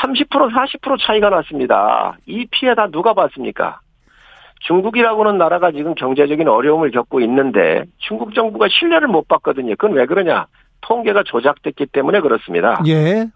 30% 0.02 0.28
40% 0.30 0.98
차이가 1.06 1.30
났습니다. 1.30 2.18
이 2.26 2.48
피해 2.50 2.74
다 2.74 2.88
누가 2.88 3.14
봤습니까? 3.14 3.80
중국이라고는 4.62 5.38
나라가 5.38 5.72
지금 5.72 5.96
경제적인 5.96 6.48
어려움을 6.48 6.92
겪고 6.92 7.20
있는데 7.22 7.84
중국 7.98 8.34
정부가 8.34 8.68
신뢰를 8.70 9.08
못 9.08 9.28
받거든요. 9.28 9.76
그건 9.76 9.94
왜 9.94 10.06
그러냐? 10.06 10.46
통계가 10.82 11.24
조작됐기 11.24 11.88
때문에 11.88 12.22
그렇습니다. 12.22 12.82
예. 12.88 13.28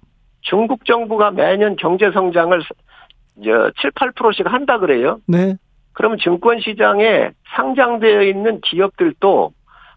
중국 0.42 0.86
정부가 0.86 1.32
매년 1.32 1.76
경제 1.76 2.12
성장을 2.12 2.62
7, 3.42 3.92
8%씩 3.92 4.52
한다 4.52 4.80
그래요. 4.80 5.18
네. 5.28 5.56
그러면 5.94 6.18
증권 6.20 6.60
시장에 6.60 7.32
상장되어 7.56 8.22
있는 8.24 8.62
기업들도 8.62 9.52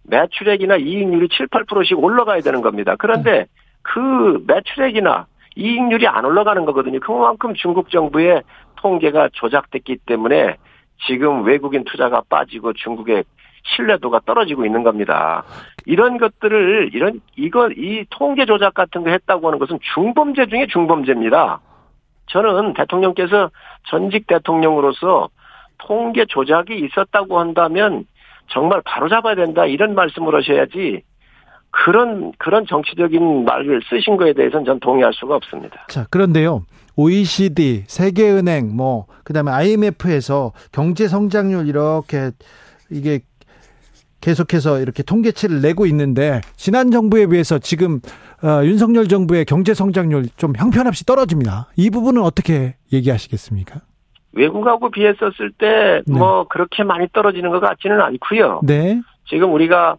매출액이나 0.08 0.76
이익률이 0.76 1.28
7, 1.30 1.46
8%씩 1.48 1.98
올라가야 1.98 2.40
되는 2.40 2.60
겁니다. 2.60 2.96
그런데 2.98 3.46
그 3.82 4.42
매출액이나 4.46 5.26
이익률이 5.56 6.06
안 6.06 6.24
올라가는 6.24 6.64
거거든요. 6.64 7.00
그만큼 7.00 7.54
중국 7.54 7.90
정부의 7.90 8.42
통계가 8.76 9.30
조작됐기 9.32 9.98
때문에 10.06 10.56
지금 11.06 11.44
외국인 11.44 11.84
투자가 11.84 12.22
빠지고 12.28 12.72
중국의 12.72 13.24
신뢰도가 13.76 14.20
떨어지고 14.24 14.64
있는 14.64 14.82
겁니다. 14.82 15.44
이런 15.84 16.16
것들을 16.18 16.90
이런 16.92 17.20
이거 17.36 17.68
이 17.70 18.04
통계 18.10 18.46
조작 18.46 18.74
같은 18.74 19.04
거 19.04 19.10
했다고 19.10 19.46
하는 19.46 19.58
것은 19.58 19.78
중범죄 19.94 20.46
중에 20.46 20.66
중범죄입니다. 20.66 21.60
저는 22.26 22.74
대통령께서 22.74 23.50
전직 23.88 24.26
대통령으로서 24.26 25.28
통계 25.78 26.24
조작이 26.26 26.78
있었다고 26.78 27.38
한다면 27.38 28.06
정말 28.50 28.82
바로잡아야 28.84 29.34
된다 29.34 29.66
이런 29.66 29.94
말씀을 29.94 30.34
하셔야지 30.34 31.02
그런 31.70 32.32
그런 32.38 32.66
정치적인 32.66 33.44
말을 33.44 33.82
쓰신 33.88 34.16
거에 34.16 34.32
대해서는 34.32 34.64
전 34.64 34.80
동의할 34.80 35.12
수가 35.14 35.36
없습니다. 35.36 35.86
자, 35.88 36.06
그런데요. 36.10 36.64
OECD, 36.96 37.84
세계은행 37.86 38.74
뭐 38.74 39.06
그다음에 39.24 39.52
IMF에서 39.52 40.52
경제 40.72 41.06
성장률 41.06 41.68
이렇게 41.68 42.30
이게 42.90 43.20
계속해서 44.20 44.80
이렇게 44.80 45.02
통계치를 45.02 45.60
내고 45.60 45.86
있는데 45.86 46.40
지난 46.56 46.90
정부에 46.90 47.26
비해서 47.26 47.58
지금 47.58 48.00
어, 48.42 48.64
윤석열 48.64 49.06
정부의 49.06 49.44
경제 49.44 49.74
성장률 49.74 50.28
좀 50.36 50.54
형편없이 50.56 51.04
떨어집니다. 51.04 51.68
이 51.76 51.90
부분은 51.90 52.22
어떻게 52.22 52.74
얘기하시겠습니까? 52.92 53.80
외국하고 54.32 54.90
비했었을 54.90 55.50
때뭐 55.52 56.02
네. 56.06 56.18
뭐 56.18 56.44
그렇게 56.48 56.84
많이 56.84 57.06
떨어지는 57.12 57.50
것 57.50 57.60
같지는 57.60 58.00
않고요. 58.00 58.60
네. 58.64 59.00
지금 59.26 59.52
우리가 59.52 59.96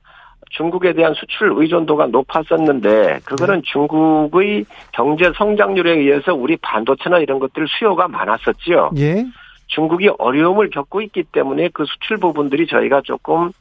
중국에 0.51 0.93
대한 0.93 1.13
수출 1.13 1.53
의존도가 1.55 2.07
높았었는데 2.07 3.19
그거는 3.23 3.55
네. 3.55 3.61
중국의 3.65 4.65
경제 4.91 5.31
성장률에 5.35 5.91
의해서 5.97 6.33
우리 6.33 6.57
반도체나 6.57 7.19
이런 7.19 7.39
것들 7.39 7.67
수요가 7.67 8.07
많았었지요. 8.07 8.91
예. 8.97 9.25
중국이 9.67 10.09
어려움을 10.17 10.71
겪고 10.71 11.01
있기 11.01 11.23
때문에 11.31 11.69
그 11.73 11.85
수출 11.85 12.17
부분들이 12.17 12.65
저희가 12.65 13.01
조금 13.03 13.51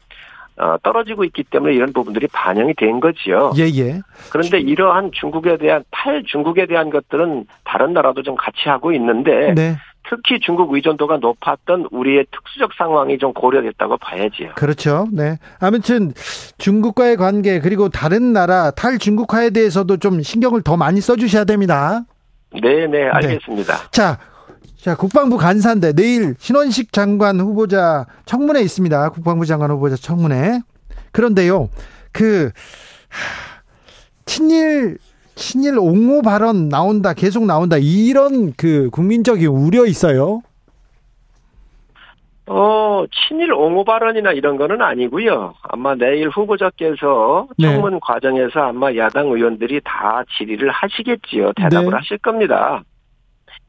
어, 0.57 0.76
떨어지고 0.83 1.24
있기 1.24 1.44
때문에 1.44 1.72
이런 1.74 1.92
부분들이 1.92 2.26
반영이 2.33 2.74
된 2.74 2.98
거지요. 2.98 3.52
예, 3.59 3.64
예. 3.78 4.00
그런데 4.33 4.59
이러한 4.59 5.11
중국에 5.12 5.57
대한 5.57 5.85
탈 5.92 6.24
중국에 6.26 6.66
대한 6.66 6.90
것들은 6.90 7.44
다른 7.64 7.92
나라도 7.92 8.22
좀 8.22 8.35
같이 8.35 8.68
하고 8.68 8.92
있는데 8.92 9.54
네. 9.54 9.76
특히 10.11 10.40
중국 10.40 10.73
의존도가 10.73 11.18
높았던 11.18 11.88
우리의 11.90 12.27
특수적 12.31 12.71
상황이 12.79 13.18
좀 13.18 13.33
고려됐다고 13.33 13.99
봐야지요. 13.99 14.53
그렇죠. 14.57 15.07
네. 15.12 15.38
아무튼 15.61 16.12
중국과의 16.59 17.16
관계 17.16 17.61
그리고 17.61 17.88
다른 17.88 18.33
나라 18.33 18.71
탈중국화에 18.71 19.51
대해서도 19.51 19.99
좀 19.99 20.23
신경을 20.23 20.62
더 20.62 20.77
많이 20.77 21.01
써주셔야 21.01 21.44
됩니다. 21.44 22.05
네, 22.53 22.87
네, 22.87 23.09
알겠습니다. 23.09 23.77
네. 23.77 23.88
자, 23.90 24.18
자, 24.77 24.97
국방부 24.97 25.37
간사인데 25.37 25.92
내일 25.92 26.35
신원식 26.38 26.92
장관 26.92 27.40
후보자 27.40 28.07
청문회 28.25 28.61
있습니다. 28.62 29.11
국방부 29.11 29.44
장관 29.44 29.71
후보자 29.71 29.97
청문회. 29.97 30.61
그런데요, 31.12 31.68
그 32.12 32.51
친일 34.25 34.99
친일 35.38 35.79
옹호 35.79 36.20
발언 36.20 36.68
나온다, 36.68 37.14
계속 37.14 37.46
나온다, 37.46 37.77
이런 37.79 38.53
그 38.57 38.90
국민적인 38.90 39.46
우려 39.46 39.87
있어요? 39.87 40.42
어, 42.46 43.05
친일 43.12 43.53
옹호 43.53 43.85
발언이나 43.85 44.33
이런 44.33 44.57
거는 44.57 44.83
아니고요. 44.83 45.55
아마 45.62 45.94
내일 45.94 46.29
후보자께서 46.29 47.46
네. 47.57 47.72
청문 47.72 47.92
네. 47.92 47.98
과정에서 48.03 48.61
아마 48.61 48.94
야당 48.96 49.29
의원들이 49.29 49.83
다 49.85 50.24
질의를 50.37 50.70
하시겠지요. 50.70 51.53
대답을 51.53 51.90
네. 51.90 51.96
하실 51.96 52.18
겁니다. 52.18 52.83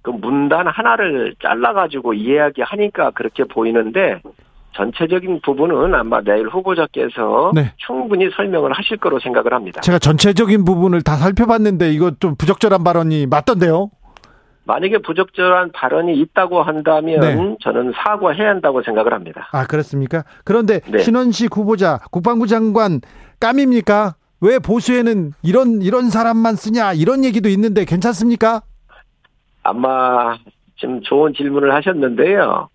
그 0.02 0.10
문단 0.10 0.68
하나를 0.68 1.36
잘라가지고 1.44 2.14
이야기 2.14 2.62
하니까 2.62 3.12
그렇게 3.12 3.44
보이는데 3.44 4.22
전체적인 4.76 5.42
부분은 5.42 5.94
아마 5.96 6.22
내일 6.22 6.48
후보자께서 6.48 7.52
네. 7.54 7.74
충분히 7.78 8.30
설명을 8.36 8.72
하실 8.74 8.98
거로 8.98 9.20
생각을 9.20 9.54
합니다. 9.54 9.82
제가 9.82 10.00
전체적인 10.00 10.64
부분을 10.64 11.02
다 11.02 11.16
살펴봤는데 11.16 11.92
이거 11.92 12.12
좀 12.20 12.36
부적절한 12.36 12.84
발언이 12.84 13.26
맞던데요? 13.28 13.90
만약에 14.66 15.00
부적절한 15.00 15.72
발언이 15.72 16.16
있다고 16.20 16.62
한다면 16.62 17.20
네. 17.22 17.58
저는 17.62 17.92
사과해야 17.96 18.50
한다고 18.50 18.84
생각을 18.84 19.14
합니다. 19.14 19.50
아 19.52 19.66
그렇습니까? 19.66 20.24
그런데 20.46 20.80
네. 20.82 21.00
신원식 21.00 21.58
후보자 21.58 22.00
국방부 22.12 22.46
장관 22.46 23.02
깜입니까? 23.40 24.16
왜 24.42 24.60
보수에는 24.60 25.32
이런 25.42 25.82
이런 25.82 26.10
사람만 26.10 26.56
쓰냐 26.56 26.94
이런 26.94 27.26
얘기도 27.26 27.50
있는데 27.50 27.84
괜찮습니까? 27.84 28.62
아마 29.64 30.38
좀 30.76 31.02
좋은 31.02 31.34
질문을 31.34 31.74
하셨는데요. 31.74 32.70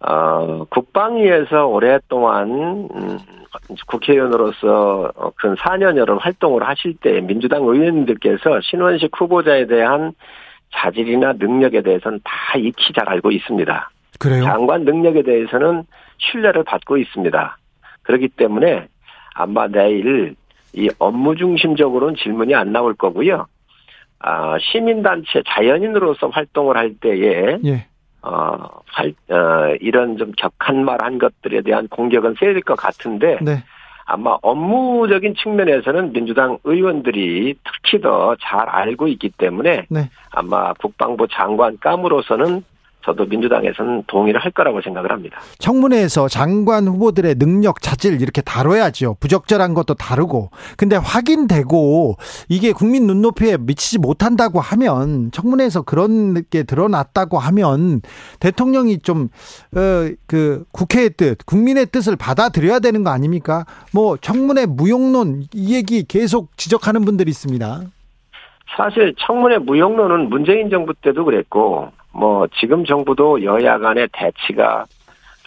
어, 0.00 0.64
국방위에서 0.70 1.66
오랫동안 1.66 2.88
음, 2.94 3.18
국회의원으로서 3.88 5.12
근 5.36 5.54
4년여를 5.56 6.20
활동을 6.20 6.66
하실 6.66 6.94
때 7.00 7.20
민주당 7.20 7.62
의원님들께서 7.62 8.60
신원식 8.62 9.10
후보자에 9.18 9.66
대한 9.66 10.12
자질이나 10.74 11.34
능력에 11.38 11.82
대해서는 11.82 12.20
다 12.22 12.58
익히 12.58 12.92
잘 12.94 13.08
알고 13.08 13.30
있습니다. 13.32 13.90
그래요? 14.18 14.44
장관 14.44 14.84
능력에 14.84 15.22
대해서는 15.22 15.84
신뢰를 16.18 16.64
받고 16.64 16.96
있습니다. 16.98 17.58
그렇기 18.02 18.28
때문에 18.28 18.86
아마 19.34 19.66
내일 19.68 20.34
이 20.74 20.88
업무 20.98 21.34
중심적으로는 21.36 22.16
질문이 22.16 22.54
안 22.54 22.72
나올 22.72 22.94
거고요. 22.94 23.46
아, 24.20 24.56
시민단체 24.58 25.42
자연인으로서 25.46 26.28
활동을 26.28 26.76
할 26.76 26.94
때에 26.94 27.58
예. 27.64 27.86
어, 28.22 28.58
할, 28.86 29.14
어, 29.30 29.74
이런 29.80 30.16
좀 30.16 30.32
격한 30.36 30.84
말 30.84 30.98
한 31.02 31.18
것들에 31.18 31.62
대한 31.62 31.86
공격은 31.88 32.34
세질 32.38 32.62
것 32.62 32.74
같은데 32.76 33.38
네. 33.40 33.62
아마 34.04 34.36
업무적인 34.42 35.34
측면에서는 35.34 36.12
민주당 36.12 36.58
의원들이 36.64 37.54
특히 37.64 38.00
더 38.00 38.34
잘 38.40 38.68
알고 38.68 39.06
있기 39.08 39.30
때문에 39.30 39.86
네. 39.90 40.10
아마 40.32 40.72
국방부 40.74 41.28
장관감으로서는 41.28 42.64
저도 43.04 43.24
민주당에서는 43.26 44.04
동의를 44.06 44.40
할 44.40 44.50
거라고 44.50 44.80
생각을 44.82 45.10
합니다. 45.10 45.40
청문회에서 45.58 46.28
장관 46.28 46.86
후보들의 46.86 47.36
능력 47.36 47.80
자질 47.80 48.20
이렇게 48.20 48.42
다뤄야죠. 48.42 49.16
부적절한 49.20 49.74
것도 49.74 49.94
다루고. 49.94 50.50
근데 50.76 50.96
확인되고 50.96 52.16
이게 52.48 52.72
국민 52.72 53.06
눈높이에 53.06 53.56
미치지 53.58 53.98
못한다고 53.98 54.60
하면 54.60 55.30
청문회에서 55.30 55.82
그런 55.82 56.42
게 56.50 56.64
드러났다고 56.64 57.38
하면 57.38 58.02
대통령이 58.40 58.98
좀어그 58.98 60.64
국회의 60.72 61.10
뜻, 61.10 61.38
국민의 61.46 61.86
뜻을 61.86 62.16
받아들여야 62.16 62.80
되는 62.80 63.04
거 63.04 63.10
아닙니까? 63.10 63.64
뭐 63.94 64.16
청문회 64.16 64.66
무용론 64.66 65.44
이 65.54 65.74
얘기 65.74 66.04
계속 66.06 66.56
지적하는 66.56 67.04
분들이 67.04 67.30
있습니다. 67.30 67.80
사실 68.76 69.14
청문회 69.18 69.58
무용론은 69.58 70.28
문재인 70.28 70.68
정부 70.68 70.92
때도 71.00 71.24
그랬고 71.24 71.90
뭐 72.12 72.46
지금 72.60 72.84
정부도 72.84 73.44
여야 73.44 73.78
간의 73.78 74.08
대치가 74.12 74.84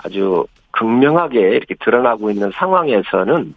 아주 0.04 0.46
극명하게 0.72 1.40
이렇게 1.40 1.76
드러나고 1.76 2.32
있는 2.32 2.52
상황에서는 2.54 3.54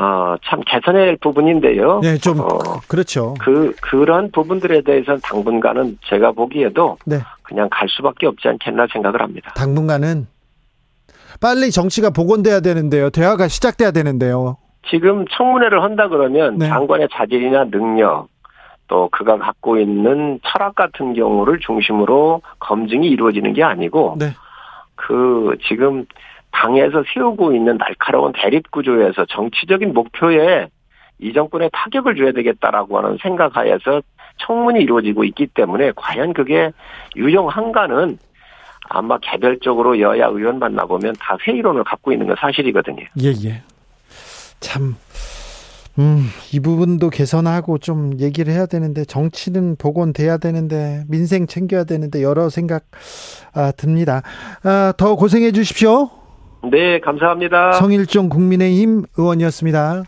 어참 0.00 0.60
개선해야 0.64 1.06
할 1.08 1.16
부분인데요. 1.16 2.00
네, 2.00 2.18
좀 2.18 2.40
어, 2.40 2.46
그렇죠. 2.86 3.34
그 3.40 3.74
그런 3.80 4.30
부분들에 4.30 4.82
대해서는 4.82 5.20
당분간은 5.22 5.98
제가 6.06 6.32
보기에도 6.32 6.98
네. 7.04 7.18
그냥 7.42 7.68
갈 7.70 7.88
수밖에 7.88 8.26
없지 8.26 8.46
않겠나 8.46 8.86
생각을 8.92 9.20
합니다. 9.20 9.52
당분간은 9.56 10.28
빨리 11.40 11.70
정치가 11.72 12.10
복원돼야 12.10 12.60
되는데요. 12.60 13.10
대화가 13.10 13.48
시작돼야 13.48 13.90
되는데요. 13.90 14.56
지금 14.88 15.26
청문회를 15.36 15.82
한다 15.82 16.08
그러면 16.08 16.58
네. 16.58 16.68
장관의 16.68 17.08
자질이나 17.12 17.64
능력 17.64 18.28
또 18.88 19.08
그가 19.10 19.38
갖고 19.38 19.78
있는 19.78 20.40
철학 20.44 20.74
같은 20.74 21.14
경우를 21.14 21.60
중심으로 21.60 22.42
검증이 22.58 23.06
이루어지는 23.08 23.52
게 23.52 23.62
아니고 23.62 24.16
네. 24.18 24.30
그 24.96 25.56
지금 25.68 26.04
당에서 26.50 27.04
세우고 27.12 27.54
있는 27.54 27.78
날카로운 27.78 28.32
대립 28.32 28.70
구조에서 28.70 29.26
정치적인 29.26 29.94
목표에 29.94 30.68
이 31.20 31.32
정권에 31.32 31.68
타격을 31.72 32.16
줘야 32.16 32.32
되겠다라고 32.32 32.98
하는 32.98 33.18
생각하에서 33.22 34.02
청문이 34.38 34.80
이루어지고 34.80 35.24
있기 35.24 35.48
때문에 35.48 35.92
과연 35.94 36.32
그게 36.32 36.70
유용한가는 37.16 38.18
아마 38.90 39.18
개별적으로 39.18 40.00
여야 40.00 40.26
의원 40.26 40.58
만나보면 40.58 41.14
다 41.20 41.36
회의론을 41.42 41.84
갖고 41.84 42.12
있는 42.12 42.26
건 42.26 42.36
사실이거든요. 42.38 43.04
예, 43.20 43.28
예. 43.44 43.62
참, 44.60 44.94
음, 45.98 46.26
이 46.52 46.60
부분도 46.60 47.10
개선하고 47.10 47.78
좀 47.78 48.18
얘기를 48.20 48.52
해야 48.52 48.66
되는데, 48.66 49.04
정치는 49.04 49.76
복원돼야 49.76 50.38
되는데, 50.38 51.04
민생 51.08 51.46
챙겨야 51.46 51.84
되는데, 51.84 52.22
여러 52.22 52.48
생각, 52.48 52.84
아, 53.52 53.72
듭니다. 53.72 54.22
아, 54.62 54.92
더 54.96 55.16
고생해 55.16 55.52
주십시오. 55.52 56.10
네, 56.70 57.00
감사합니다. 57.00 57.72
성일종 57.72 58.28
국민의힘 58.28 59.06
의원이었습니다. 59.16 60.04